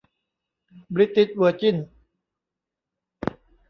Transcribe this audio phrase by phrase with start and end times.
[0.93, 1.87] บริติชเวอร์จินส์